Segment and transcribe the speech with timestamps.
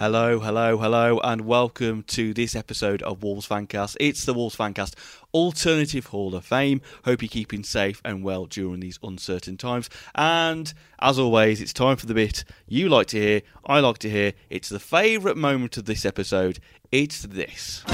[0.00, 3.98] Hello, hello, hello, and welcome to this episode of Wolves Fancast.
[4.00, 4.94] It's the Wolves Fancast
[5.34, 6.80] Alternative Hall of Fame.
[7.04, 9.90] Hope you're keeping safe and well during these uncertain times.
[10.14, 14.08] And as always, it's time for the bit you like to hear, I like to
[14.08, 14.32] hear.
[14.48, 16.60] It's the favourite moment of this episode.
[16.90, 17.84] It's this.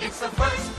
[0.00, 0.72] It's the first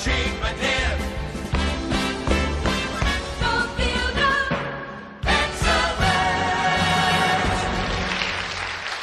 [0.00, 1.19] Achievement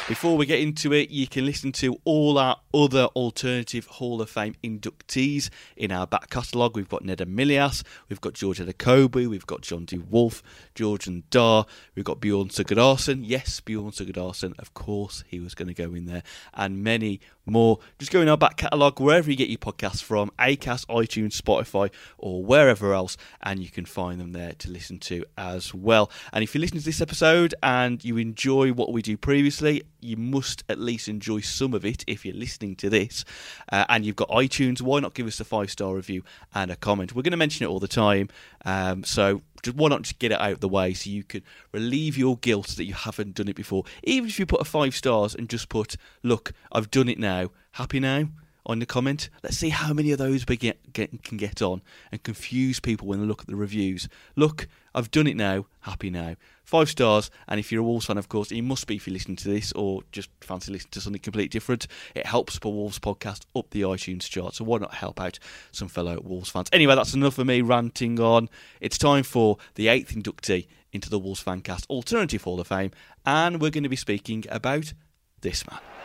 [0.08, 4.30] Before we get into it, you can listen to all our other alternative Hall of
[4.30, 6.74] Fame inductees in our back catalogue.
[6.74, 10.42] We've got Nenad Milijas, we've got George Elokobi, we've got John de Wolf,
[10.74, 13.20] George Ndah, we've got Bjorn Sigurdarsson.
[13.22, 16.22] Yes, Bjorn Sigurdarsson, of course, he was going to go in there,
[16.54, 17.20] and many
[17.50, 17.78] more.
[17.98, 21.90] Just go in our back catalogue, wherever you get your podcasts from, Acast, iTunes, Spotify,
[22.18, 26.10] or wherever else, and you can find them there to listen to as well.
[26.32, 30.16] And if you listen to this episode and you enjoy what we do previously, you
[30.16, 33.24] must at least enjoy some of it if you're listening to this.
[33.72, 36.22] Uh, and you've got iTunes, why not give us a five star review
[36.54, 37.14] and a comment?
[37.14, 38.28] We're going to mention it all the time,
[38.64, 41.42] um, so just why not just get it out of the way so you can
[41.72, 43.84] relieve your guilt that you haven't done it before.
[44.04, 47.50] Even if you put a five stars and just put, look, I've done it now,
[47.72, 48.28] happy now
[48.68, 49.30] on the comment.
[49.42, 53.08] Let's see how many of those we get, get, can get on and confuse people
[53.08, 54.08] when they look at the reviews.
[54.36, 56.36] Look, I've done it now, happy now.
[56.64, 59.14] Five stars, and if you're a Wolves fan, of course, you must be if you're
[59.14, 61.86] listening to this or just fancy listening to something completely different.
[62.14, 65.38] It helps the Wolves podcast up the iTunes chart, so why not help out
[65.72, 66.68] some fellow Wolves fans?
[66.70, 68.50] Anyway, that's enough of me ranting on.
[68.80, 72.90] It's time for the eighth inductee into the Wolves Fancast Alternative Hall of Fame,
[73.24, 74.92] and we're going to be speaking about
[75.40, 75.97] this man.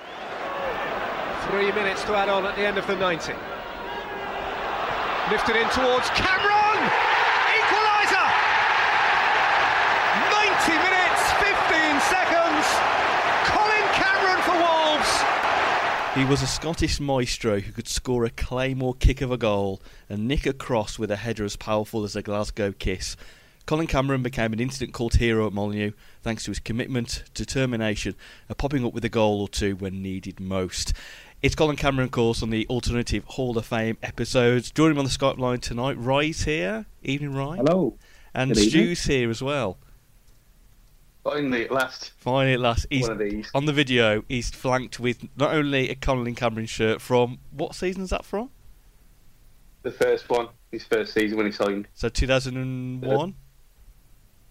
[1.53, 3.31] Three minutes to add on at the end of the 90.
[5.29, 6.81] Lifted in towards Cameron!
[7.53, 8.27] Equaliser!
[10.33, 12.65] 90 minutes, 15 seconds!
[13.45, 15.21] Colin Cameron for Wolves!
[16.15, 20.27] He was a Scottish maestro who could score a claymore kick of a goal and
[20.27, 23.15] nick a cross with a header as powerful as a Glasgow kiss.
[23.65, 28.15] Colin Cameron became an instant cult hero at Molyneux thanks to his commitment, determination,
[28.49, 30.93] and popping up with a goal or two when needed most.
[31.43, 34.71] It's Colin Cameron, of course, on the Alternative Hall of Fame episodes.
[34.71, 36.85] Joining me on the Skype line tonight, Rye's here.
[37.03, 37.57] Evening, Rye.
[37.57, 37.97] Hello.
[38.33, 38.95] And Good evening.
[38.95, 39.77] Here as well.
[41.25, 43.49] Finally, at last, Finally, at last, he's one of these.
[43.53, 44.23] on the video.
[44.29, 48.49] He's flanked with not only a Colin Cameron shirt from what season is that from?
[49.83, 51.87] The first one, his first season when he signed.
[51.93, 53.35] So 2001,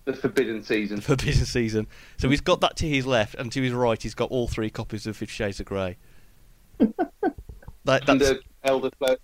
[0.05, 0.97] The Forbidden season.
[0.97, 1.87] the forbidden season.
[2.19, 4.69] So he's got that to his left, and to his right, he's got all three
[4.69, 5.97] copies of Fifty Shades of Grey.
[7.85, 9.17] that, and the Elderflower,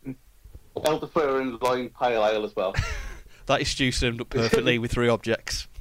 [0.77, 2.75] Elderflower and Lime Pale Ale as well.
[3.47, 5.69] that is Stu summed up perfectly with three objects.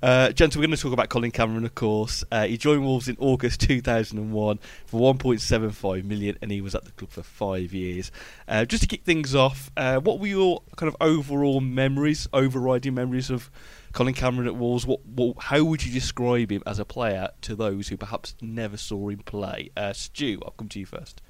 [0.00, 2.22] Uh, gents, we're going to talk about Colin Cameron, of course.
[2.30, 6.92] Uh, he joined Wolves in August 2001 for 1.75 million, and he was at the
[6.92, 8.12] club for five years.
[8.46, 12.94] Uh, just to kick things off, uh, what were your kind of overall memories, overriding
[12.94, 13.50] memories of
[13.92, 14.86] Colin Cameron at Wolves?
[14.86, 18.76] What, what, how would you describe him as a player to those who perhaps never
[18.76, 19.70] saw him play?
[19.76, 21.22] Uh, Stu, I'll come to you first.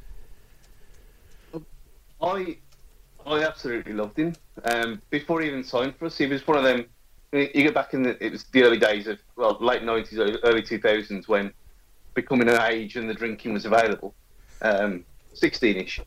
[2.20, 2.58] I,
[3.24, 4.34] I absolutely loved him.
[4.64, 6.84] Um, before he even signed for us, he was one of them.
[7.32, 10.62] You get back in the, it was the early days of well, late nineties, early
[10.62, 11.52] two thousands when
[12.14, 14.14] becoming an age and the drinking was available.
[14.62, 15.04] Um,
[15.34, 16.00] sixteen-ish.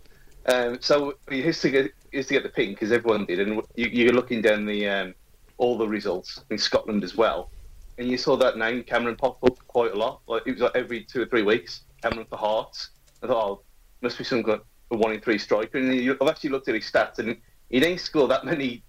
[0.47, 3.61] Um, so he used to get used to get the pink because everyone did, and
[3.75, 5.13] you, you're looking down the um,
[5.61, 7.51] all the results in Scotland as well,
[7.99, 10.21] and you saw that name Cameron pop up quite a lot.
[10.27, 12.89] Like it was like every two or three weeks, Cameron for Hearts.
[13.21, 13.61] I thought, oh,
[14.01, 15.77] must be some good a one in three striker.
[15.77, 17.37] And I've actually looked at his stats, and
[17.69, 18.83] he didn't score that many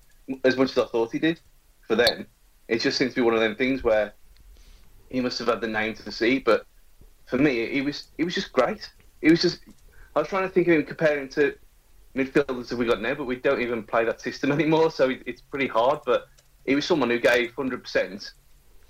[0.45, 1.41] as much as I thought he did
[1.87, 2.27] for them.
[2.69, 4.15] It just seems to be one of them things where
[5.11, 6.65] he must have had the name to see, but
[7.27, 8.91] for me, he was he was just great.
[9.21, 9.61] He was just.
[10.17, 11.55] I was trying to think of him comparing to
[12.15, 15.23] midfielders that we got now, but we don't even play that system anymore, so it,
[15.27, 16.01] it's pretty hard.
[16.07, 16.27] But
[16.67, 18.33] he was someone who gave hundred percent,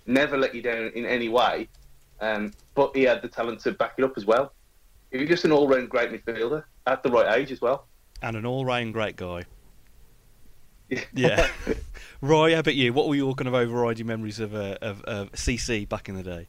[0.06, 1.68] never let you down in any way,
[2.20, 4.52] um, but he had the talent to back it up as well.
[5.10, 7.86] He was just an all-round great midfielder at the right age as well.
[8.22, 9.44] And an all-round great guy.
[11.14, 11.48] Yeah.
[12.20, 12.92] Roy, how about you?
[12.92, 16.22] What were your kind of overriding memories of, uh, of, of CC back in the
[16.22, 16.48] day?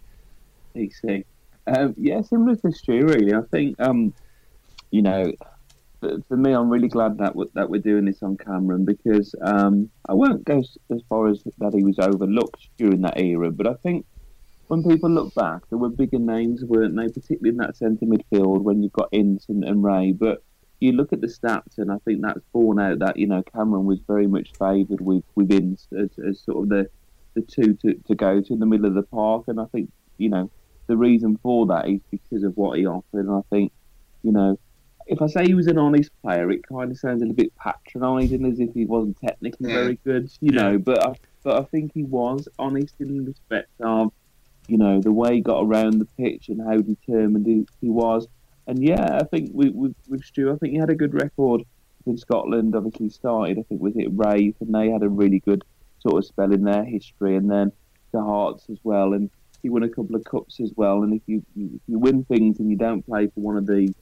[0.76, 1.26] CC.
[1.68, 3.34] Um, yeah, similar to Stu, really.
[3.34, 4.14] I think, um,
[4.92, 5.32] you know,
[6.04, 9.90] for, for me, I'm really glad that that we're doing this on Cameron because um,
[10.08, 13.76] I won't go as far as that he was overlooked during that era, but I
[13.76, 14.06] think
[14.68, 17.08] when people look back, there were bigger names, weren't they?
[17.08, 20.12] Particularly in that centre midfield when you've got Ince and, and Rae.
[20.12, 20.44] But
[20.80, 23.86] you look at the stats, and I think that's borne out that you know Cameron
[23.86, 26.90] was very much favoured with with Ince as, as sort of the
[27.34, 29.92] the two to, to go to in the middle of the park, and I think
[30.18, 30.52] you know
[30.88, 33.72] the reason for that is because of what he offered, and I think
[34.24, 34.60] you know.
[35.08, 37.54] If I say he was an honest player, it kind of sounds a little bit
[37.56, 39.76] patronising, as if he wasn't technically Yeah.
[39.76, 40.78] very good, you know.
[40.78, 41.14] But I,
[41.44, 44.12] but I think he was honest in respect of,
[44.68, 48.28] you know, the way he got around the pitch and how determined he, he was.
[48.68, 51.64] And yeah, I think with, with, with Stu, I think he had a good record
[52.06, 52.76] in Scotland.
[52.76, 55.64] Obviously, started I think with it Raith, and they had a really good
[56.00, 57.72] sort of spell in their history, and then
[58.14, 59.14] the Hearts as well.
[59.14, 59.30] And
[59.62, 61.04] he won a couple of cups as well.
[61.04, 63.94] And if you if you win things and you don't play for one of the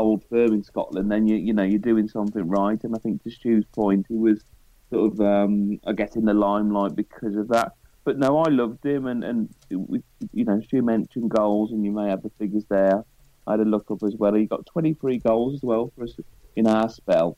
[0.00, 2.82] old firm in Scotland, then you you know you're doing something right.
[2.84, 4.42] And I think to Stu's point, he was
[4.90, 7.72] sort of um, I guess in the limelight because of that.
[8.04, 12.08] But no, I loved him, and and you know Stu mentioned goals, and you may
[12.08, 13.04] have the figures there.
[13.46, 14.34] I had a look up as well.
[14.34, 16.14] He got 23 goals as well for us
[16.56, 17.36] in our spell.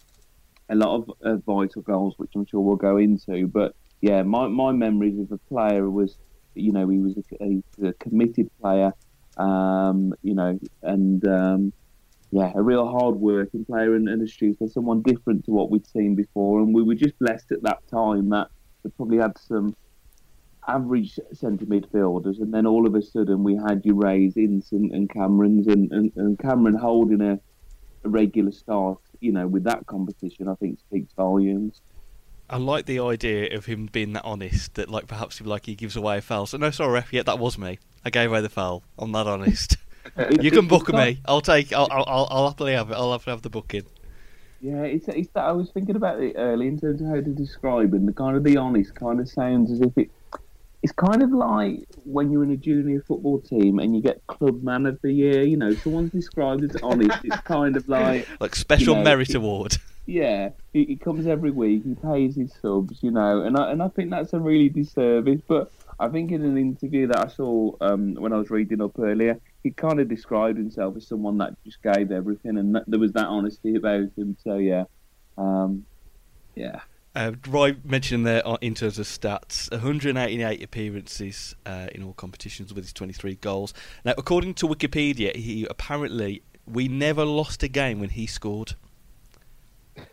[0.68, 3.46] A lot of uh, vital goals, which I'm sure we'll go into.
[3.46, 6.16] But yeah, my, my memories of the player was,
[6.54, 8.92] you know, he was a, a, a committed player,
[9.36, 11.72] um, you know, and um,
[12.32, 15.86] yeah, a real hard working player and, and astute, so someone different to what we'd
[15.86, 16.60] seen before.
[16.60, 18.48] And we were just blessed at that time that
[18.82, 19.76] we probably had some
[20.66, 25.10] average centre midfielders, and then all of a sudden we had your Raes, Ince, and,
[25.10, 27.38] Camerons, and, and, and Cameron holding a,
[28.04, 31.82] a regular start, you know, with that competition, I think speaks volumes.
[32.48, 35.96] I like the idea of him being that honest that, like, perhaps like he gives
[35.96, 36.46] away a foul.
[36.46, 37.12] So no, sorry, ref.
[37.12, 37.78] Yeah, that was me.
[38.06, 38.82] I gave away the foul.
[38.98, 39.76] I'm that honest.
[40.40, 41.18] you can book me.
[41.24, 41.72] I'll take.
[41.72, 42.28] I'll, I'll.
[42.30, 42.94] I'll happily have it.
[42.94, 43.84] I'll have to have the booking.
[44.60, 47.22] Yeah, it's, it's that I was thinking about it early in terms of how to
[47.22, 47.96] describe it.
[47.96, 50.10] And the kind of the honest kind of sounds as if it.
[50.84, 54.64] It's kind of like when you're in a junior football team and you get club
[54.64, 55.42] man of the year.
[55.42, 57.18] You know, someone's described as honest.
[57.24, 59.76] It's kind of like Like special You know, merit it- award.
[60.06, 61.84] yeah, he, he comes every week.
[61.84, 65.40] He pays his subs, you know, and I and I think that's a really disservice.
[65.46, 65.70] But
[66.00, 69.38] I think in an interview that I saw um, when I was reading up earlier,
[69.62, 73.12] he kind of described himself as someone that just gave everything, and that, there was
[73.12, 74.36] that honesty about him.
[74.42, 74.84] So yeah,
[75.38, 75.86] um,
[76.54, 76.80] yeah,
[77.14, 82.74] Uh, Roy mentioned there uh, in terms of stats 188 appearances uh, in all competitions
[82.74, 83.72] with his 23 goals.
[84.04, 88.74] Now, according to Wikipedia, he apparently we never lost a game when he scored.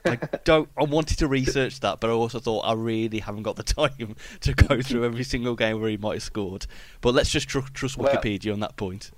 [0.05, 0.69] I don't.
[0.77, 4.15] I wanted to research that, but I also thought I really haven't got the time
[4.41, 6.67] to go through every single game where he might have scored.
[7.01, 9.11] But let's just tr- trust Well- Wikipedia on that point.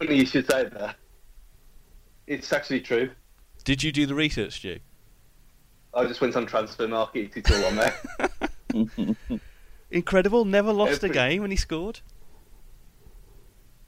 [0.00, 0.96] Funny you should say that.
[2.26, 3.10] It's actually true.
[3.64, 4.78] Did you do the research, Stu?
[5.92, 7.36] I just went on Transfermarkt.
[7.36, 7.76] It's all on
[9.28, 9.40] there.
[9.90, 10.44] Incredible.
[10.44, 12.00] Never lost a game when he scored.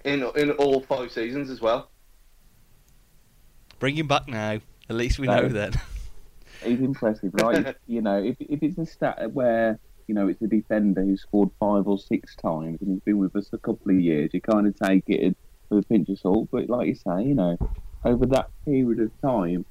[0.05, 1.89] in in all five seasons as well.
[3.79, 4.59] Bring him back now.
[4.91, 5.43] At least we No.
[5.43, 5.73] know then.
[6.65, 7.75] he's impressive, right?
[7.87, 11.51] you know, if if it's a stat where you know it's a defender who scored
[11.61, 14.67] five or six times and he's been with us a couple of years, you kind
[14.67, 15.21] of take it
[15.73, 16.49] with a pinch of salt.
[16.51, 17.57] But like you say, you know,
[18.05, 19.65] over that period of time.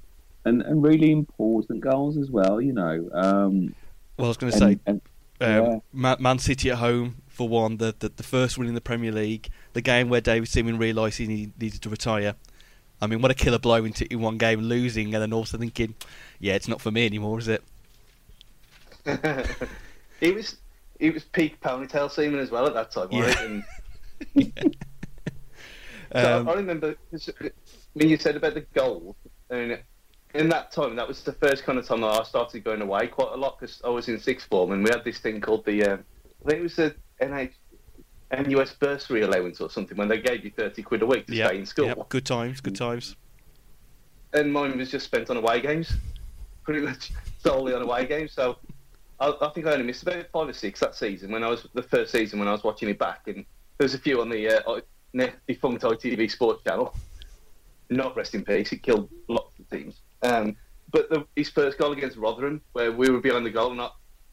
[0.43, 3.07] And, and really important goals as well, you know.
[3.13, 3.75] Um,
[4.17, 4.99] Well, I was going to say, and,
[5.39, 5.79] and Um, Yeah.
[5.93, 9.11] Man, Man City at home for one, the, the the first win in the Premier
[9.11, 12.33] League, the game where David Seaman realised he need- needed to retire.
[12.99, 15.93] I mean, what a killer blow into in one game, losing, and then also thinking,
[16.39, 17.63] yeah, it's not for me anymore, is it?
[20.19, 20.57] he was
[20.99, 23.61] he was peak ponytail seaman as well at that time, Yeah.
[24.35, 24.75] right?
[26.13, 26.95] Um, I remember
[27.93, 29.15] when you said about the goal,
[29.49, 29.79] and
[30.33, 33.07] in that time, that was the first kind of time that I started going away
[33.07, 35.65] quite a lot because I was in sixth form and we had this thing called
[35.65, 36.03] the, um,
[36.45, 37.51] I think it was the NH,
[38.31, 41.47] NUS bursary allowance or something when they gave you 30 quid a week to yeah,
[41.47, 41.85] stay in school.
[41.85, 43.15] yeah, good times, good times.
[44.33, 45.93] and mine was just spent on away games,
[46.63, 48.31] pretty much solely on away games.
[48.31, 48.57] So
[49.19, 51.67] I, I think I only missed about five or six that season when I was
[51.73, 53.45] the first season when I was watching it back, and
[53.77, 54.79] there was a few on the uh,
[55.47, 56.95] defunct ITV Sports channel.
[57.89, 58.71] Not rest in peace.
[58.71, 59.95] It killed lots of teams.
[60.23, 60.55] Um,
[60.91, 63.89] but the, his first goal against Rotherham, where we were behind the goal, and I,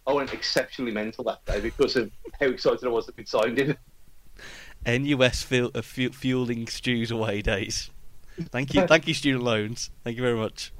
[0.06, 3.58] I went exceptionally mental that day because of how excited I was that we'd signed
[3.58, 3.76] him.
[4.86, 7.90] NUS fuel, uh, fu- fueling Stu's away days.
[8.50, 9.90] Thank you, thank you, student loans.
[10.04, 10.72] Thank you very much.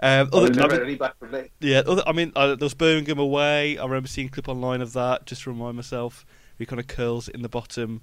[0.00, 1.34] Um, other, I mean, any back from.
[1.60, 3.76] Yeah, other, I mean, uh, there was Birmingham away.
[3.76, 6.24] I remember seeing a clip online of that just to remind myself.
[6.58, 8.02] He kind of curls in the bottom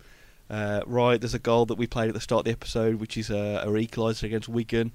[0.49, 1.19] uh, right.
[1.19, 3.61] There's a goal that we played at the start of the episode, which is a,
[3.63, 4.91] a equaliser against Wigan,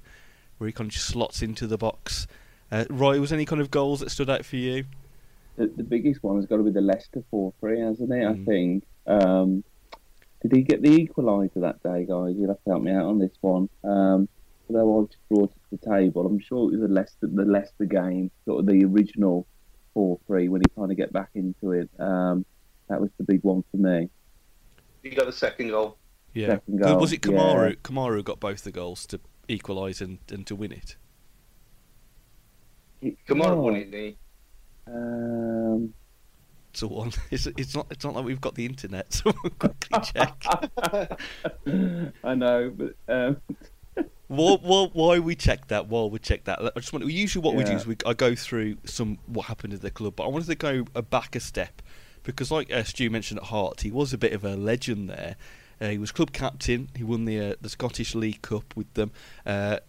[0.57, 2.27] where he kind of just slots into the box.
[2.71, 4.85] Uh, Roy, was any kind of goals that stood out for you?
[5.57, 8.25] the, the biggest one has got to be the Leicester 4 3, hasn't it?
[8.25, 8.45] I Mm.
[8.45, 8.83] think.
[9.07, 9.63] Um,
[10.41, 12.35] did he get the equaliser that day, guys?
[12.37, 13.69] You'll have to help me out on this one.
[13.83, 14.27] Um,
[14.67, 17.45] although I just brought it to the table, I'm sure it was the Leicester, the
[17.45, 19.47] Leicester game, sort of the original
[19.93, 21.89] 4 3 when he kind of get back into it.
[21.99, 22.45] Um,
[22.89, 24.09] that was the big one for me.
[25.05, 25.97] He got the second goal.
[26.33, 26.47] Yeah.
[26.47, 27.75] Second Was- goal, was it Camara?
[27.75, 30.95] Camara got both the goals to equalise and, and to win it.
[33.27, 34.17] Camara Oh, won it, didn't he?
[34.87, 35.93] Um,
[36.73, 39.99] So on, it's, it's not it's not like we've got the internet, so we'll quickly
[40.01, 40.43] check.
[42.23, 43.37] I know, but um,
[44.27, 47.53] while, while, while we check that, while we check that, I just want usually what
[47.53, 50.29] we do is we I go through some what happened at the club, but I
[50.29, 51.83] wanted to go a back a step
[52.25, 55.35] because, like uh, Stu mentioned at Heart, he was a bit of a legend there.
[55.79, 56.89] Uh, he was club captain.
[56.95, 59.11] He won the uh, the Scottish League Cup with them.
[59.45, 59.79] Uh,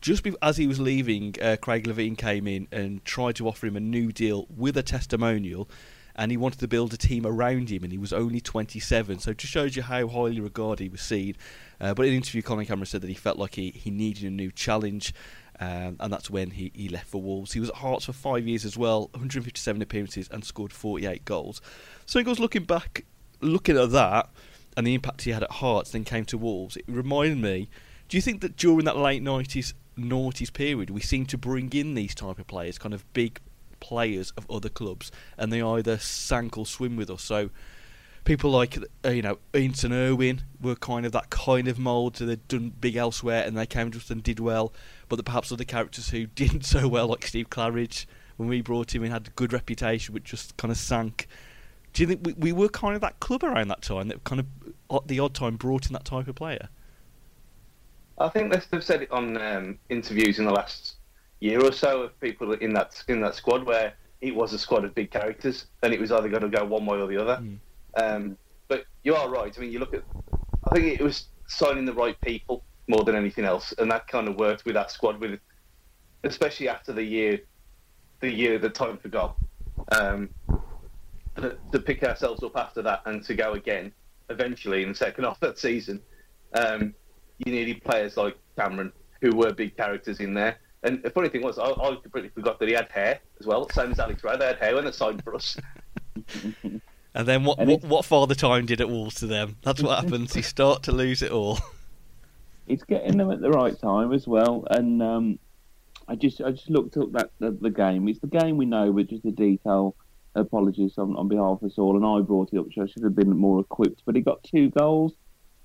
[0.00, 3.66] just be- as he was leaving, uh, Craig Levein came in and tried to offer
[3.66, 5.68] him a new deal with a testimonial,
[6.14, 9.18] and he wanted to build a team around him, and he was only 27.
[9.18, 11.36] So it just shows you how highly regarded he was seen.
[11.80, 14.24] Uh, but in an interview, Colin Cameron said that he felt like he, he needed
[14.24, 15.12] a new challenge,
[15.60, 17.52] um, and that's when he, he left for Wolves.
[17.52, 21.60] He was at Hearts for five years as well, 157 appearances, and scored 48 goals.
[22.06, 23.04] So he goes looking back,
[23.40, 24.30] looking at that,
[24.76, 26.76] and the impact he had at Hearts, then came to Wolves.
[26.76, 27.68] It reminded me.
[28.08, 31.94] Do you think that during that late 90s, noughties period, we seemed to bring in
[31.94, 33.40] these type of players, kind of big
[33.80, 37.22] players of other clubs, and they either sank or swim with us?
[37.22, 37.50] So
[38.28, 42.18] people like uh, you know Ainton Irwin were kind of that kind of mould.
[42.18, 44.72] So they'd done big elsewhere, and they came to us and did well.
[45.08, 48.06] But perhaps other characters who didn't so well, like Steve Claridge,
[48.36, 51.26] when we brought him in, had a good reputation, but just kind of sank.
[51.94, 54.40] Do you think we, we were kind of that club around that time that kind
[54.40, 54.46] of
[54.94, 56.68] at the odd time brought in that type of player?
[58.18, 60.96] I think they've said it on um, interviews in the last
[61.40, 64.84] year or so of people in that in that squad where it was a squad
[64.84, 67.40] of big characters and it was either going to go one way or the other.
[68.00, 68.36] Um,
[68.68, 69.52] but you are right.
[69.56, 70.02] I mean, you look at.
[70.70, 74.28] I think it was signing the right people more than anything else, and that kind
[74.28, 75.20] of worked with that squad.
[75.20, 75.40] With
[76.24, 77.40] especially after the year,
[78.20, 79.36] the year the time forgot.
[79.92, 80.30] Um,
[81.40, 83.92] to, to pick ourselves up after that and to go again
[84.30, 86.00] eventually in the second half of that season.
[86.54, 86.94] Um,
[87.38, 90.58] you needed players like Cameron who were big characters in there.
[90.82, 93.68] And the funny thing was, I, I completely forgot that he had hair as well,
[93.70, 94.36] same as Alex Rae.
[94.36, 95.56] They had hair when they signed for us.
[97.18, 99.56] And then what, And what, what Father Time did at Wolves to them?
[99.62, 100.36] That's what happens.
[100.36, 101.58] you start to lose it all.
[102.68, 104.64] it's getting them at the right time as well.
[104.70, 105.38] And um,
[106.06, 108.06] I just I just looked up that the, the game.
[108.06, 109.96] It's the game we know, but just the detail.
[110.36, 113.02] Apologies on, on behalf of us all, and I brought it up, so I should
[113.02, 114.02] have been more equipped.
[114.06, 115.14] But he got two goals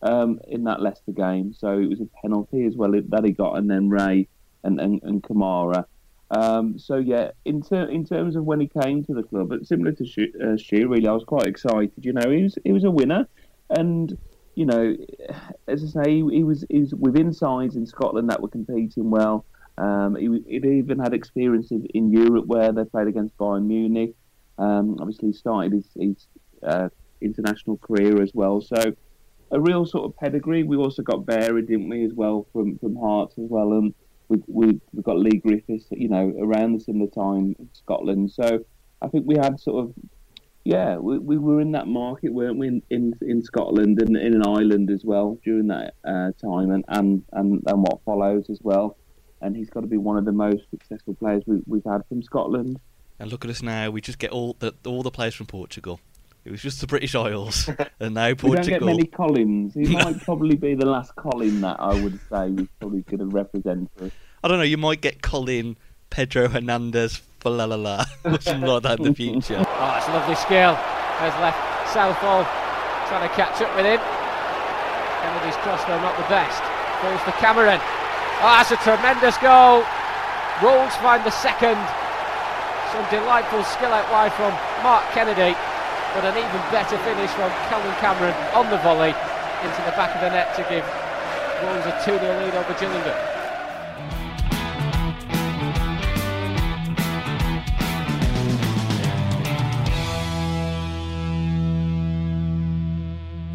[0.02, 3.60] um, in that Leicester game, so it was a penalty as well that he got,
[3.60, 4.28] and then Rae
[4.64, 5.86] and and, and Camara.
[6.34, 9.68] Um, so yeah, in ter- in terms of when he came to the club, but
[9.68, 11.92] similar to Stu, uh, really, I was quite excited.
[12.02, 13.28] You know, he was he was a winner,
[13.70, 14.18] and
[14.56, 14.96] you know,
[15.68, 19.12] as I say, he, he was he was within sides in Scotland that were competing
[19.12, 19.46] well.
[19.78, 24.14] Um, he, he'd even had experience in, in Europe where they played against Bayern Munich.
[24.58, 26.28] Um, obviously, he started his, his
[26.64, 26.90] uh,
[27.22, 28.62] international career as well.
[28.62, 28.96] So,
[29.52, 30.64] a real sort of pedigree.
[30.64, 33.94] We also got Berra, didn't we, as well from from Hearts as well, and
[34.30, 38.32] we we we got Leigh Griffiths, you know, around the similar time in Scotland.
[38.32, 38.66] So,
[39.02, 39.94] I think we had sort of
[40.66, 44.34] yeah, we, we were in that market, weren't we, in, in, in Scotland and in
[44.34, 48.60] an Ireland as well during that uh, time, and, and, and, and what follows as
[48.62, 48.98] well.
[49.42, 52.24] And he's got to be one of the most successful players we, we've had from
[52.24, 52.80] Scotland.
[53.20, 53.90] And look at us now.
[53.90, 56.00] We just get all the all the players from Portugal.
[56.46, 57.70] It was just the British Isles,
[58.02, 58.50] and now Portugal.
[58.50, 59.74] We don't get many Collins.
[59.74, 63.26] He might probably be the last Colin that I would say was probably going to
[63.28, 64.12] represent us.
[64.44, 64.64] I don't know.
[64.64, 65.78] You might get Colin,
[66.10, 69.64] Pedro Hernandez, for la la la, or something like that in the future.
[69.64, 70.76] Oh, it's a lovely skill.
[71.24, 71.60] Has left
[71.94, 72.44] Southall
[73.08, 74.02] trying to catch up with him.
[75.24, 76.60] Kennedy's cross though not the best.
[77.00, 77.80] Falls for Cameron.
[78.44, 79.88] Oh, that's a tremendous goal.
[80.60, 81.80] Wolves find the second.
[82.92, 84.52] Some delightful skill out wide from
[84.84, 85.56] Mark Kennedy,
[86.14, 90.22] but an even better finish from Colin Cameron on the volley into the back of
[90.22, 90.86] the net to give
[91.64, 93.34] Wolves a 2 0 lead over Gillingham.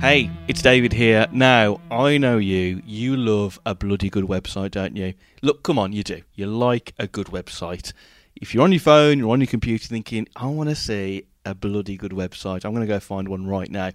[0.01, 1.27] Hey, it's David here.
[1.31, 2.83] Now, I know you.
[2.87, 5.15] You love a bloody good website, don't you?
[5.43, 6.23] Look, come on, you do.
[6.35, 7.93] You like a good website.
[8.35, 11.55] If you're on your phone, you're on your computer thinking, I want to see a
[11.55, 13.91] bloody good website, I'm going to go find one right now.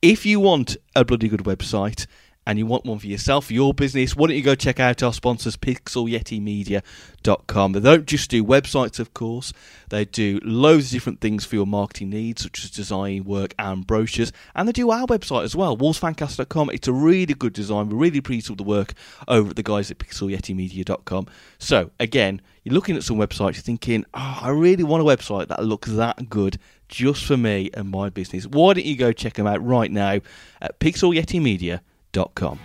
[0.00, 2.06] If you want a bloody good website
[2.46, 5.02] and you want one for yourself, for your business, why don't you go check out
[5.02, 7.72] our sponsors, pixelyetimedia.com.
[7.72, 9.54] They don't just do websites, of course,
[9.88, 13.86] they do loads of different things for your marketing needs, such as design work and
[13.86, 16.68] brochures, and they do our website as well, wolvesfancast.com.
[16.70, 17.88] It's a really good design.
[17.88, 18.92] We're really pleased with the work
[19.26, 21.26] over at the guys at pixelyetimedia.com.
[21.58, 25.48] So, again, you're looking at some websites, you're thinking, oh, I really want a website
[25.48, 26.58] that looks that good
[26.94, 28.46] just for me and my business.
[28.46, 30.20] Why don't you go check them out right now
[30.60, 32.60] at pixelyetimedia.com?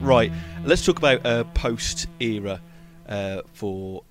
[0.00, 0.32] Right,
[0.64, 2.62] let's talk about uh, post era
[3.06, 4.02] uh, for,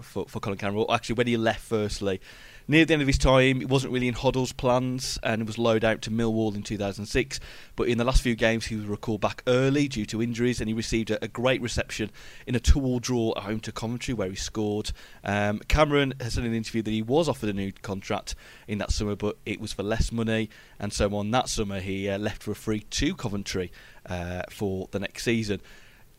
[0.00, 0.78] for for Colin Cameron.
[0.78, 2.20] Well, actually, when he left, firstly,
[2.68, 5.84] near the end of his time, it wasn't really in Hoddle's plans, and was loaned
[5.84, 7.40] out to Millwall in 2006.
[7.76, 10.68] But in the last few games, he was recalled back early due to injuries, and
[10.68, 12.10] he received a, a great reception
[12.46, 14.92] in a two-all draw at home to Coventry, where he scored.
[15.24, 18.34] Um, Cameron has said in an interview that he was offered a new contract
[18.66, 22.08] in that summer, but it was for less money, and so on that summer he
[22.08, 23.70] uh, left for free to Coventry
[24.06, 25.60] uh, for the next season.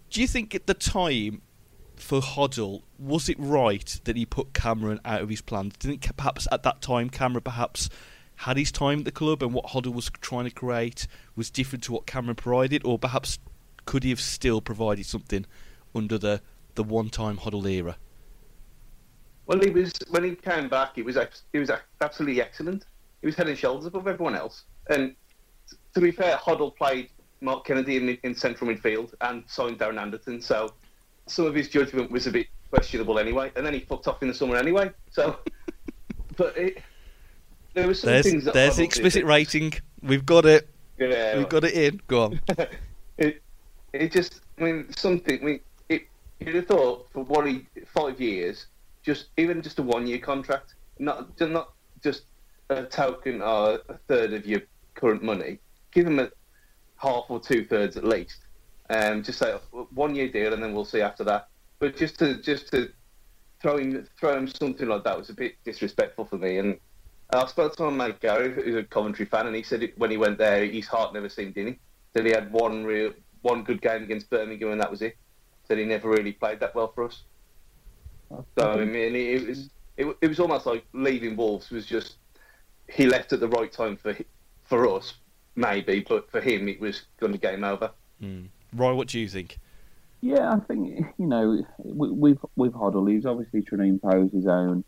[0.09, 1.41] Do you think at the time
[1.99, 5.73] for Hoddle, was it right that he put Cameron out of his plans?
[5.77, 7.89] Didn't perhaps at that time Cameron perhaps
[8.37, 11.83] had his time at the club and what Hoddle was trying to create was different
[11.85, 13.39] to what Cameron provided, or perhaps
[13.85, 15.45] could he have still provided something
[15.95, 16.41] under the,
[16.75, 17.97] the one time Hoddle era?
[19.47, 20.95] Well, he was when he came back.
[20.95, 21.17] He was
[21.53, 22.85] he was absolutely excellent.
[23.21, 24.65] He was head and shoulders above everyone else.
[24.89, 25.15] And
[25.93, 30.41] to be fair, Hoddle played Mark Kennedy in, in central midfield and signed Darren Anderton.
[30.41, 30.73] So
[31.27, 33.51] some of his judgment was a bit questionable anyway.
[33.55, 34.91] And then he fucked off in the summer anyway.
[35.11, 35.37] So,
[36.37, 36.81] but it,
[37.73, 39.73] there were some There's, things that there's Hoddle the did explicit that- rating.
[40.01, 40.69] We've got it.
[40.97, 42.01] Yeah, We've got it in.
[42.07, 42.41] Go on.
[43.17, 43.41] it,
[43.93, 45.39] it just, I mean, something.
[45.39, 45.59] I mean,
[45.89, 46.07] it,
[46.39, 48.65] you'd have thought for what he five years,
[49.03, 52.23] just even just a one-year contract, not not just
[52.69, 54.61] a token or a third of your
[54.95, 55.59] current money.
[55.91, 56.29] Give him a
[56.97, 58.46] half or two thirds at least.
[58.89, 59.53] Um, just say
[59.93, 61.49] one-year deal, and then we'll see after that.
[61.79, 62.91] But just to just to
[63.61, 66.57] throw him throw him something like that was a bit disrespectful for me.
[66.57, 66.79] And
[67.33, 70.11] I spoke to my mate Gary, who's a Coventry fan, and he said it, when
[70.11, 71.79] he went there, his heart never seemed in him.
[72.13, 75.17] That he had one real one good game against Birmingham, and that was it.
[75.67, 77.23] Said he never really played that well for us.
[78.57, 82.15] So I mean, it was it, it was almost like leaving Wolves was just
[82.89, 84.15] he left at the right time for
[84.63, 85.15] for us,
[85.55, 87.91] maybe, but for him it was going to game over.
[88.21, 88.47] Mm.
[88.73, 89.59] Roy, what do you think?
[90.21, 93.09] Yeah, I think you know we've we've Hoddle.
[93.11, 94.83] He's obviously trying to impose his own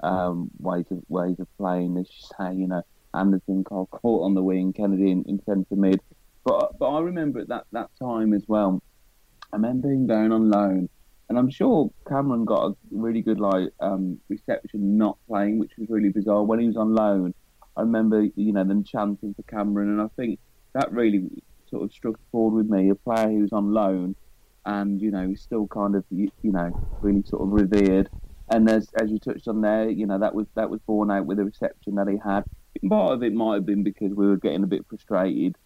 [0.00, 1.96] um, ways of ways of playing.
[1.98, 2.82] As you say, you know,
[3.14, 6.00] Anderton, Cort on the wing, Kennedy in, in centre mid.
[6.44, 8.82] But but I remember at that that time as well.
[9.52, 10.88] I remember him going on loan,
[11.28, 15.90] and I'm sure Cameron got a really good like um, reception not playing, which was
[15.90, 16.42] really bizarre.
[16.42, 17.34] When he was on loan,
[17.76, 20.38] I remember you know them chanting for Cameron, and I think
[20.72, 21.28] that really
[21.70, 22.90] sort of struck a chord with me.
[22.90, 24.16] A player who's on loan
[24.66, 28.08] and you know he's still kind of you, you know really sort of revered.
[28.48, 31.26] And as as you touched on there, you know that was that was borne out
[31.26, 32.44] with the reception that he had.
[32.88, 35.56] Part of it might have been because we were getting a bit frustrated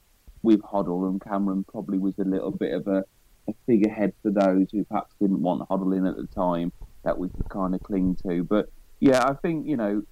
[0.43, 3.05] with Hoddle, and Cameron probably was a little bit of a,
[3.49, 6.73] a figurehead for those who perhaps didn't want Hoddle in at the time
[7.05, 8.45] that we could kind of cling to.
[8.45, 10.03] But yeah, I think you know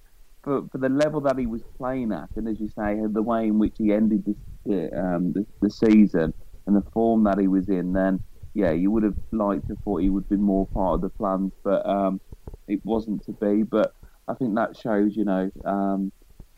[0.43, 3.47] for for the level that he was playing at, and as you say, the way
[3.47, 6.33] in which he ended this um, the, the season
[6.65, 10.01] and the form that he was in, then yeah, you would have liked to thought
[10.01, 12.21] he would be more part of the plans, but um,
[12.67, 13.63] it wasn't to be.
[13.63, 13.95] But
[14.27, 16.11] I think that shows, you know, um,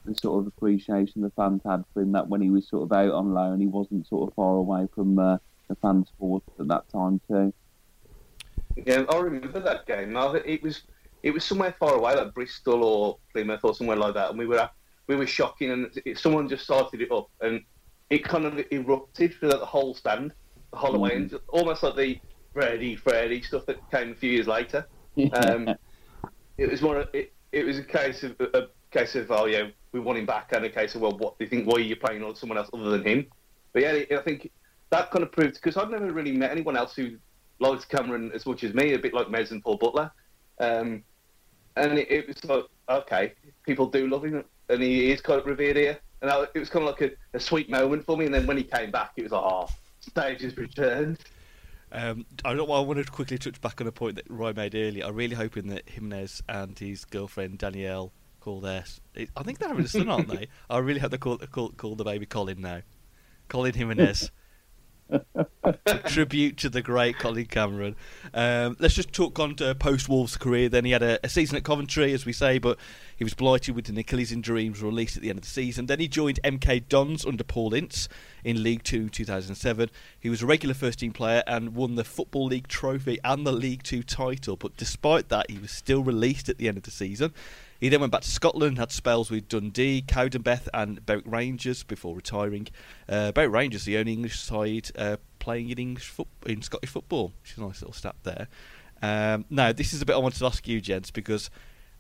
[0.03, 2.11] the sort of appreciation the fans had for him.
[2.11, 4.87] That when he was sort of out on loan, he wasn't sort of far away
[4.93, 7.53] from uh, the fans' support at that time too.
[8.85, 10.15] Yeah, I remember that game.
[10.45, 10.83] It was
[11.25, 14.45] it was somewhere far away, like Bristol or Plymouth or somewhere like that, and we
[14.45, 14.69] were
[15.07, 17.63] we were shocking, and it, someone just started it up, and
[18.11, 20.33] it kind of erupted throughout the whole stand,
[20.69, 22.19] the Holloway, end, almost like the
[22.53, 24.88] Freddie Freddie stuff that came a few years later.
[25.33, 25.69] Um,
[26.59, 27.05] it was more.
[27.11, 30.51] It, it was a case of a case of oh yeah, we want him back,
[30.51, 31.65] and a case of well, what do you think?
[31.65, 33.25] Why are you playing on someone else other than him?
[33.73, 34.51] But yeah, I think
[34.91, 37.17] that kind of proved because I've never really met anyone else who
[37.57, 40.11] likes Cameron as much as me, a bit like Mez and Paul Butler.
[40.59, 41.03] Um,
[41.75, 43.33] and it, it was like okay,
[43.63, 45.99] people do love him, and he is kind of revered here.
[46.21, 48.25] And I, it was kind of like a, a sweet moment for me.
[48.25, 49.67] And then when he came back, it was like oh,
[49.99, 51.19] stage has returned.
[51.91, 52.69] Um, I don't.
[52.69, 55.05] I wanted to quickly touch back on a point that Roy made earlier.
[55.05, 58.83] I'm really hoping that Jimenez and his girlfriend Danielle call their.
[59.15, 60.47] I think they're having a son, aren't they?
[60.69, 62.81] I really hope they call call, call the baby Colin now.
[63.47, 64.31] Colin Jimenez.
[66.07, 67.95] Tribute to the great Colin Cameron.
[68.33, 70.69] Um, let's just talk on to post Wolves career.
[70.69, 72.77] Then he had a, a season at Coventry, as we say, but
[73.15, 75.49] he was blighted with an Achilles injury and was released at the end of the
[75.49, 75.85] season.
[75.85, 78.09] Then he joined MK Dons under Paul Ince
[78.43, 79.89] in League Two 2007.
[80.19, 83.51] He was a regular first team player and won the Football League trophy and the
[83.51, 84.55] League Two title.
[84.55, 87.33] But despite that, he was still released at the end of the season.
[87.79, 92.15] He then went back to Scotland, had spells with Dundee, Cowdenbeath, and Berwick Rangers before
[92.15, 92.67] retiring.
[93.07, 97.33] Uh, Berwick Rangers, the only English side uh, playing in English foot- in Scottish football,
[97.41, 98.47] which is a nice little stat there.
[99.01, 101.49] Um, now, this is a bit I wanted to ask you, gents, because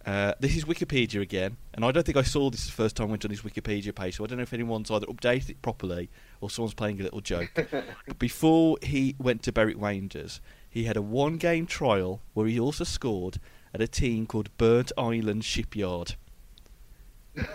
[0.05, 3.07] uh, this is Wikipedia again, and I don't think I saw this the first time
[3.07, 5.61] I went on his Wikipedia page, so I don't know if anyone's either updated it
[5.61, 6.09] properly
[6.41, 7.49] or someone's playing a little joke.
[8.07, 12.83] but before he went to Berwick Rangers, he had a one-game trial where he also
[12.83, 13.39] scored
[13.75, 16.15] at a team called Burntisland Shipyard.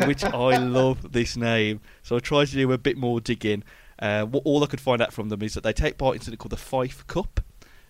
[0.04, 1.80] which I love this name.
[2.02, 3.64] So I tried to do a bit more digging.
[3.98, 6.20] Uh, what, all I could find out from them is that they take part in
[6.20, 7.40] something called the Fife Cup,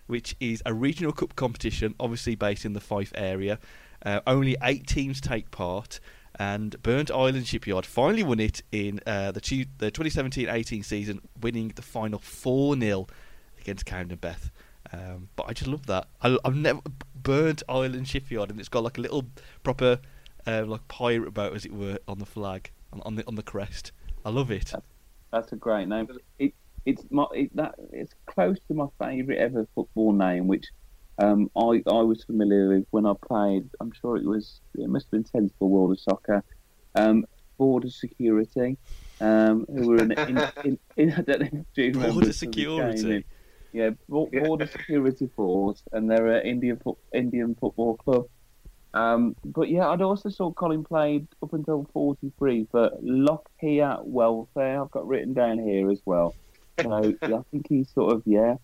[0.07, 3.59] which is a regional cup competition, obviously based in the Fife area.
[4.07, 5.99] Uh, only eight teams take part,
[6.39, 11.83] and Burntisland Shipyard finally won it in uh, the, two, the 2017-18 season, winning the
[11.83, 13.09] final 4-0
[13.61, 14.51] against Cowdenbeath.
[14.93, 16.07] Um, but I just love that.
[16.23, 16.81] I, I've never
[17.23, 19.25] Burntisland Shipyard, and it's got like a little
[19.63, 20.01] proper
[20.47, 23.43] uh, like pirate boat, as it were, on the flag on, on the on the
[23.43, 23.93] crest.
[24.25, 24.73] I love it.
[25.33, 26.09] That's a great name.
[26.39, 26.55] It,
[26.87, 30.67] it's my it, that it's close to my favourite ever football name, which
[31.19, 33.69] um, I I was familiar with when I played.
[33.81, 36.43] I'm sure it was it must have been Sensible World of Soccer.
[36.95, 37.25] Um,
[37.57, 38.79] Border Security,
[39.21, 42.19] um, who were in, in, in, in I don't know if you remember Border some
[42.19, 43.25] of the Security.
[43.73, 43.97] Gaming.
[44.33, 48.27] Yeah, Border Security Force, and they're an Indian fo- Indian football club.
[48.93, 54.83] Um, but yeah, I'd also saw Colin played up until 43 for Lochore Welfare.
[54.83, 56.35] I've got written down here as well.
[56.83, 58.57] So I think he sort of yeah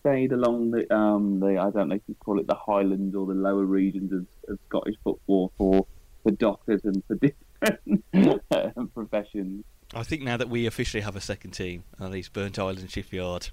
[0.00, 3.26] stayed along the um the I don't know if you call it the Highlands or
[3.26, 5.86] the lower regions of, of Scottish football for
[6.22, 9.64] for doctors and for different professions.
[9.94, 13.50] I think now that we officially have a second team, at least Burntisland Shipyard.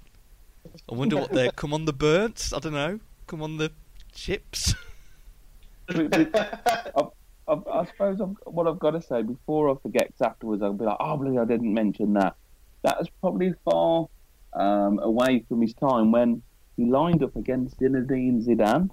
[0.91, 1.51] I wonder what they're.
[1.51, 2.53] come on the Burnts.
[2.53, 2.99] I don't know.
[3.27, 3.71] Come on the
[4.13, 4.75] chips.
[5.89, 7.09] I,
[7.47, 10.85] I, I suppose I've, what I've got to say before I forget afterwards, I'll be
[10.85, 12.35] like, oh, bloody, I didn't mention that.
[12.83, 14.07] That was probably far
[14.53, 16.41] um, away from his time when
[16.77, 18.89] he lined up against Zinedine Zidane.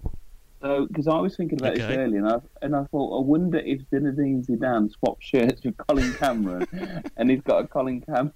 [0.62, 1.86] So, because I was thinking about Okay.
[1.86, 5.76] this earlier, and I, and I thought, I wonder if Zinedine Zidane swapped shirts with
[5.78, 6.66] Colin Cameron,
[7.16, 8.32] and he's got a Colin Cameron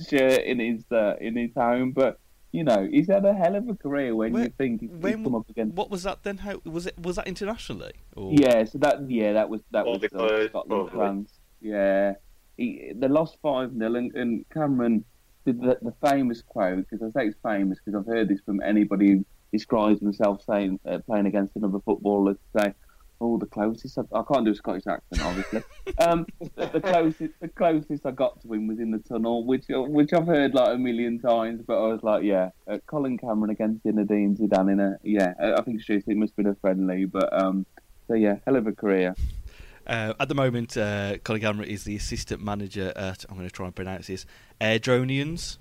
[0.08, 1.92] shirt in his uh, in his home.
[1.92, 2.18] But
[2.52, 4.98] you know, he's had a hell of a career when When- you think he's, he's
[5.00, 6.38] when- come up against What was that then?
[6.38, 6.98] How was it?
[6.98, 7.92] Was that internationally?
[8.14, 8.30] Or...
[8.32, 10.90] yeah, so that yeah, that was that All was the uh, clothes, Scotland, probably.
[10.98, 11.32] France.
[11.60, 12.14] Yeah,
[12.56, 15.04] he, they lost five 0 and, and Cameron
[15.46, 18.60] did the, the famous quote because I say it's famous because I've heard this from
[18.62, 22.74] anybody who describes themselves saying uh, playing against another footballer to say,
[23.22, 25.62] "Oh, the closest I, I can't do a Scottish accent, obviously.
[25.98, 30.12] um, the, closest the closest I got to him was in the tunnel, which which
[30.12, 33.84] I've heard like a million times, but I was like, yeah, uh, Colin Cameron against
[33.84, 35.82] Zinedine Zidane in a yeah, I I think.
[35.88, 37.66] It must have been a friendly, but um.
[38.08, 39.14] So yeah, hell of a career.
[39.86, 43.24] Uh, at the moment, uh, Colin Cameron is the assistant manager at.
[43.28, 44.26] I'm going to try and pronounce this.
[44.60, 45.58] Airdrieonians.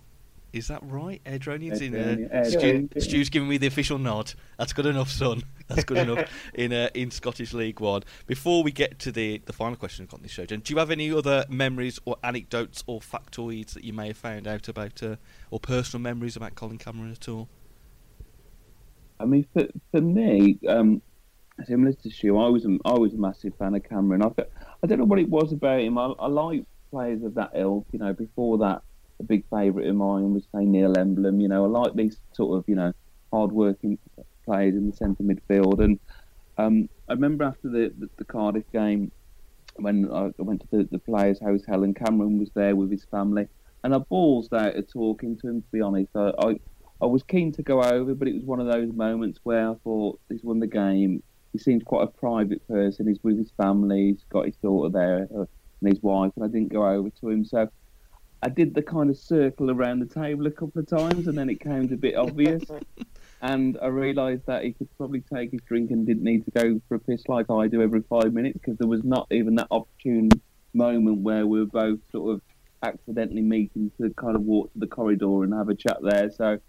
[0.54, 1.24] Is that right?
[1.24, 1.96] Airdrieonians in
[2.30, 4.34] uh, Stu, Stu's giving me the official nod.
[4.58, 5.44] That's good enough, son.
[5.68, 8.04] That's good enough in uh, in Scottish League One.
[8.28, 10.92] Before we get to the the final question on this show, Jen, do you have
[10.92, 15.16] any other memories or anecdotes or factoids that you may have found out about, uh,
[15.52, 17.48] or personal memories about Colin Cameron at all?
[19.22, 21.02] I mean, for, for me, um,
[21.66, 24.22] similar to Stu, I was a, I was a massive fan of Cameron.
[24.24, 24.50] I, fe-
[24.84, 25.98] I don't know what it was about him.
[25.98, 27.86] I, I like players of that ilk.
[27.92, 28.82] You know, before that,
[29.22, 31.40] a big favourite of mine was say Neil Emblen.
[31.42, 32.92] You know, I like these sort of you know
[33.32, 33.98] hard-working
[34.44, 35.80] players in the centre midfield.
[35.80, 36.00] And
[36.58, 39.12] um, I remember after the, the, the Cardiff game
[39.78, 43.48] when I went to the, the players' house, Helen Cameron was there with his family,
[43.84, 45.62] and I ballsed out of talking to him.
[45.62, 46.60] To be honest, I, I
[47.02, 49.76] I was keen to go over, but it was one of those moments where I
[49.84, 51.24] thought he's won the game.
[51.52, 53.08] He seems quite a private person.
[53.08, 54.12] He's with his family.
[54.12, 55.46] He's got his daughter there uh,
[55.82, 57.44] and his wife, and I didn't go over to him.
[57.44, 57.70] So
[58.43, 61.49] I did the kind of circle around the table a couple of times, and then
[61.49, 62.63] it came a bit obvious.
[63.43, 66.80] And I realised that he could probably take his drink and didn't need to go
[66.88, 69.67] for a piss like I do every five minutes because there was not even that
[69.71, 70.30] opportune
[70.73, 72.41] moment where we were both sort of
[72.84, 76.30] accidentally meeting to kind of walk to the corridor and have a chat there.
[76.30, 76.60] So,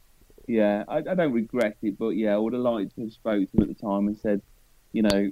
[0.49, 3.51] yeah, I, I don't regret it, but yeah, I would have liked to have spoke
[3.51, 4.41] to him at the time and said,
[4.93, 5.31] you know,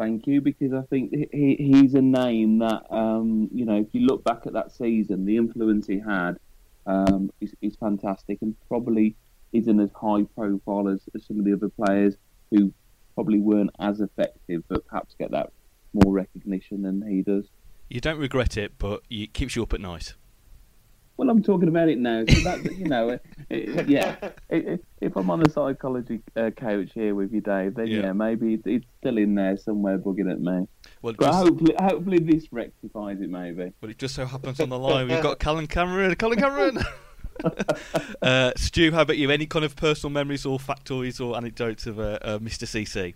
[0.00, 3.88] thank you because I think he, he- he's a name that, um, you know, if
[3.92, 6.38] you look back at that season, the influence he had,
[6.86, 9.14] um, is, is fantastic and probably
[9.52, 12.14] isn't as high profile as, as some of the other players
[12.50, 12.72] who
[13.14, 15.52] probably weren't as effective, but perhaps get that
[15.92, 17.44] more recognition than he does.
[17.90, 20.14] You don't regret it, but it keeps you up at night.
[21.20, 24.16] Well, I'm talking about it now, so that you know, it, it, yeah.
[24.48, 28.00] It, it, if I'm on the psychology uh, couch here with you, Dave, then Yeah.
[28.04, 30.66] yeah, maybe it, it's still in there somewhere, bugging at me.
[31.02, 33.70] Well, But just, hopefully, hopefully this rectifies it, maybe.
[33.82, 36.14] well, it just so happens on the line we've got Colin Cameron.
[36.14, 36.78] Colin Cameron.
[38.22, 39.30] uh, Stu, how about you?
[39.30, 42.64] Any kind of personal memories or factoids or anecdotes of uh, uh, Mr.
[42.64, 43.12] CC?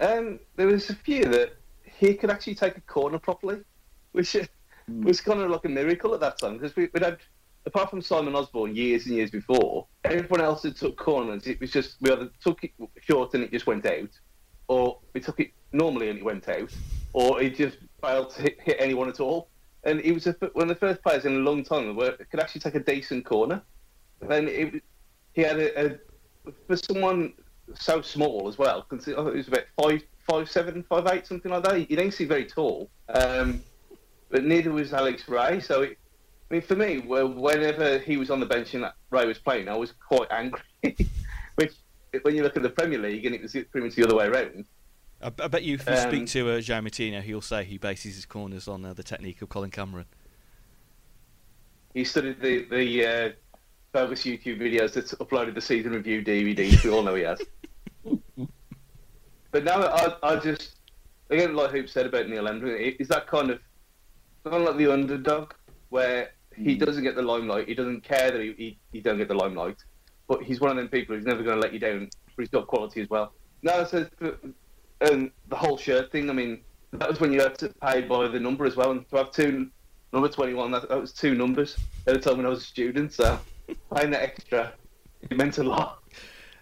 [0.00, 3.58] Um, there was a few that he could actually take a corner properly,
[4.12, 4.34] which
[4.98, 7.18] was kind of like a miracle at that time because we, we'd had,
[7.66, 11.46] apart from Simon Osborn years and years before, everyone else had took corners.
[11.46, 14.10] It was just we either took it short and it just went out,
[14.68, 16.72] or we took it normally and it went out,
[17.12, 19.48] or it just failed to hit, hit anyone at all.
[19.84, 22.40] And he was a, one of the first players in a long time that could
[22.40, 23.62] actually take a decent corner.
[24.28, 24.82] It,
[25.32, 25.98] he had a, a
[26.66, 27.32] for someone
[27.74, 28.86] so small as well.
[28.90, 31.76] He was about five, five, seven, five, eight, something like that.
[31.76, 33.62] He didn't seem very tall, um,
[34.30, 35.60] but neither was Alex Rae.
[35.60, 35.98] So, it,
[36.50, 39.68] I mean, for me, well, whenever he was on the bench and Rae was playing,
[39.68, 40.62] I was quite angry.
[41.56, 41.74] Which,
[42.22, 44.26] when you look at the Premier League, and it was pretty much the other way
[44.26, 44.64] around.
[45.22, 47.78] I, I bet you if you Um, speak to uh, João Moutinho, he'll say he
[47.78, 50.06] bases his corners on uh, the technique of Colin Cameron.
[51.92, 53.30] He studied the the uh,
[53.92, 56.84] bogus YouTube videos that uploaded the season review DVDs.
[56.84, 57.40] we all know he has.
[59.50, 60.76] but now I, I just
[61.30, 63.60] again, like Hoop said about Neil Hendry, is that kind of
[64.44, 65.52] kind of like the underdog
[65.90, 66.84] where he hmm.
[66.84, 67.68] doesn't get the limelight.
[67.68, 69.76] He doesn't care that he, he, he don't get the limelight,
[70.28, 72.08] but he's one of them people who's never going to let you down.
[72.36, 73.32] But he's got quality as well.
[73.62, 74.06] No, so
[75.00, 76.30] and the whole shirt thing.
[76.30, 76.60] I mean,
[76.92, 79.30] that was when you had to pay by the number as well, and to have
[79.32, 79.70] two
[80.12, 80.70] number twenty one.
[80.70, 81.76] That, that was two numbers
[82.06, 83.12] at the time when I was a student.
[83.12, 83.38] So
[83.94, 84.72] paying that extra,
[85.22, 86.02] it meant a lot.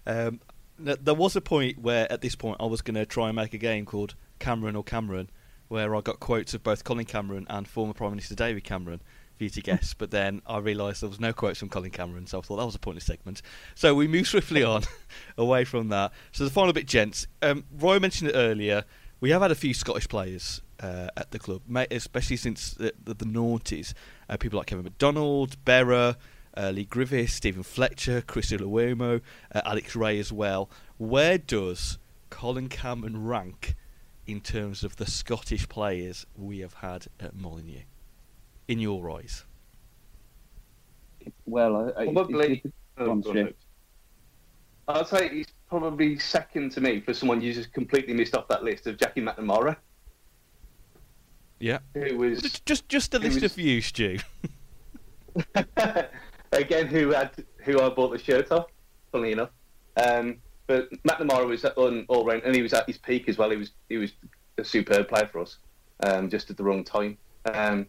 [0.07, 0.41] Um,
[0.79, 3.53] there was a point where, at this point, I was going to try and make
[3.53, 5.29] a game called Cameron or Cameron,
[5.69, 9.01] where I got quotes of both Colin Cameron and former Prime Minister David Cameron
[9.37, 9.95] for you to guess.
[9.95, 12.67] but then I realised there was no quotes from Colin Cameron, so I thought that
[12.67, 13.43] was a pointless segment.
[13.75, 14.83] So we move swiftly on
[15.39, 16.13] away from that.
[16.33, 17.27] So the final bit, gents.
[17.41, 18.85] Um, Roy mentioned it earlier.
[19.21, 23.15] We have had a few Scottish players uh, at the club, especially since the, the,
[23.15, 23.95] the noughties.
[24.29, 26.17] Uh, people like Kevin McDonald, Berra,
[26.57, 29.21] uh, Leigh Griffiths, Steven Fletcher, Chris Iwelumo,
[29.53, 30.71] uh, Alex Rae as well.
[30.99, 31.99] Where does
[32.31, 33.75] Colin Cameron rank
[34.29, 37.83] in terms of the Scottish players we have had at Molyneux?
[38.69, 39.45] In your eyes?
[41.47, 42.53] Well, I, I, Probably.
[42.59, 43.45] it's- Oh, Go on, go on, Stu.
[43.45, 43.57] Hoop.
[44.89, 48.65] I'd say he's probably second to me for someone you just completely missed off that
[48.65, 49.77] list of Jackie McNamara,
[51.61, 51.79] Yeah.
[51.95, 54.19] who was Just, just, just a list was- of you, Stu.
[56.53, 58.67] again who had who I bought the shirt off.
[59.13, 59.51] Funnily enough,
[59.97, 63.51] um, but McNamara was on all round, and he was at his peak as well.
[63.51, 64.13] He was he was
[64.59, 65.59] a superb player for us,
[66.05, 67.19] um, just at the wrong time.
[67.53, 67.87] Um,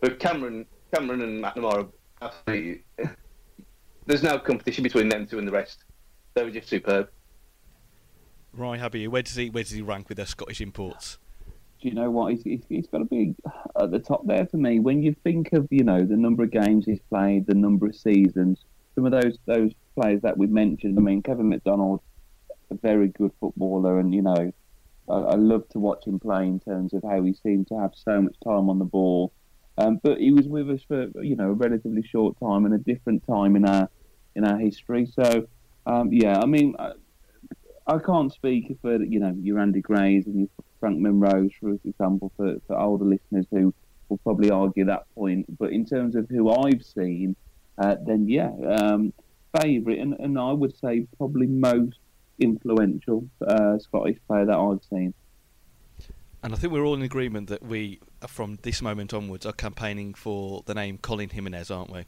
[0.00, 2.84] but Cameron, Cameron and McNamara, absolutely,
[4.06, 5.84] there's no competition between them two and the rest.
[6.34, 7.08] They were just superb.
[8.52, 9.10] Right, how about you?
[9.10, 11.18] Where does he, where does he rank with their Scottish imports?
[11.82, 12.32] do you know what?
[12.32, 13.34] He's, he's, he's got to be
[13.78, 14.78] at the top there for me.
[14.78, 17.96] When you think of, you know, the number of games he's played, the number of
[17.96, 20.98] seasons, some of those those players that we mentioned.
[20.98, 22.00] I mean, Kevin McDonald,
[22.70, 24.52] a very good footballer, and you know,
[25.08, 27.92] I, I love to watch him play in terms of how he seemed to have
[27.94, 29.32] so much time on the ball.
[29.78, 32.78] Um, but he was with us for you know a relatively short time and a
[32.78, 33.88] different time in our
[34.34, 35.06] in our history.
[35.06, 35.46] So
[35.86, 36.74] um, yeah, I mean.
[36.78, 36.92] I,
[37.84, 42.32] I can't speak for you know your Andy Grays and your Frank Munro's, for example,
[42.36, 43.74] for, for older listeners who
[44.08, 45.46] will probably argue that point.
[45.58, 47.36] But in terms of who I've seen,
[47.78, 49.12] uh, then yeah, um,
[49.60, 51.98] favourite, and, and I would say probably most
[52.38, 55.14] influential uh, Scottish player that I've seen.
[56.42, 60.12] And I think we're all in agreement that we, from this moment onwards, are campaigning
[60.14, 62.04] for the name Colin Jimenez, aren't we?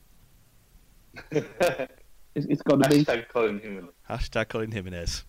[2.35, 3.05] It's, it's got to be.
[3.05, 3.89] Hashtag Colin Hewman.
[4.11, 5.25] Hashtag Colin Jimenez.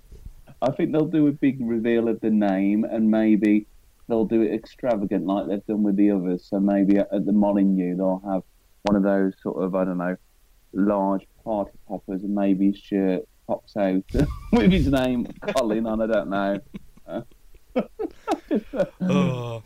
[0.62, 3.68] I think they'll do a big reveal of the name, and maybe
[4.08, 6.48] they'll do it extravagant like they've done with the others.
[6.50, 8.44] So maybe at, at the Molyneux they'll have
[8.84, 10.16] one of those sort of I don't know
[10.76, 14.04] large party poppers, and maybe his shirt pops out
[14.52, 16.02] with his name Colin on.
[16.02, 16.60] I don't know.
[19.02, 19.64] oh,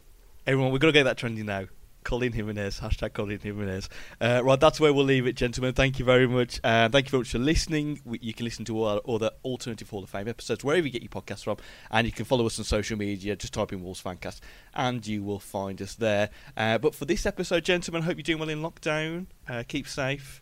[0.47, 1.65] everyone, we've got to get that trendy now.
[2.03, 2.79] Colin Jimenez.
[2.79, 3.89] Hashtag Colin Jimenez.
[4.19, 5.73] Uh, right, that's where we'll leave it, gentlemen.
[5.73, 6.59] Thank you very much.
[6.63, 7.99] Uh, thank you very much for listening.
[8.05, 10.91] We, you can listen to all our other Alternative Hall of Fame episodes wherever you
[10.91, 11.57] get your podcasts from,
[11.91, 13.35] and you can follow us on social media.
[13.35, 14.39] Just type in Wolves Fancast,
[14.73, 16.29] and you will find us there.
[16.55, 19.27] Uh, but for this episode, gentlemen, hope you're doing well in lockdown.
[19.47, 20.41] Uh, keep safe,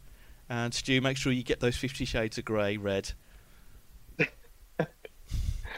[0.50, 3.12] and Stu, make sure you get those Fifty Shades of Grey read.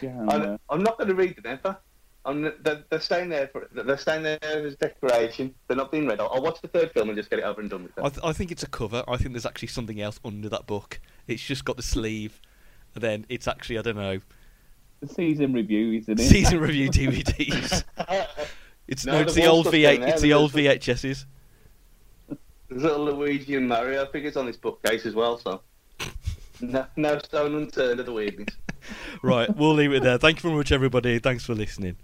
[0.01, 1.77] Yeah, I'm, I'm not going to read them ever.
[2.23, 5.53] I'm, they're, they're staying there for they're staying there as decoration.
[5.67, 6.21] They're not being read.
[6.21, 7.97] I'll, I'll watch the third film and just get it over and done with.
[7.97, 8.01] It.
[8.03, 9.03] I, th- I think it's a cover.
[9.09, 11.01] I think there's actually something else under that book.
[11.27, 12.39] It's just got the sleeve,
[12.95, 14.19] and then it's actually I don't know
[15.01, 16.23] the season review, isn't it?
[16.23, 17.83] season review DVDs.
[18.87, 19.99] It's no, No, it's the the old stuff V8.
[19.99, 21.25] there, It's the old some- VHSs.
[22.69, 25.37] Little Luigi and Mario figures on this bookcase as well.
[25.37, 25.61] So
[26.61, 28.55] no, no stone unturned at the weirdness.
[29.21, 30.17] Right, we'll leave it there.
[30.17, 31.19] Thank you very much, everybody.
[31.19, 31.97] Thanks for listening.